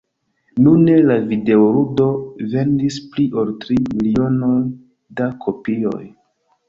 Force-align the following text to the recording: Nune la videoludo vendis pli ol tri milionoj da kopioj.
Nune 0.67 0.93
la 1.09 1.17
videoludo 1.33 2.07
vendis 2.55 2.97
pli 3.13 3.27
ol 3.43 3.53
tri 3.67 3.79
milionoj 3.93 4.57
da 5.21 5.29
kopioj. 5.45 6.05